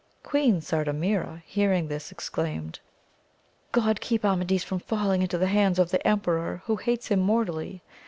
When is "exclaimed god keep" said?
2.11-4.25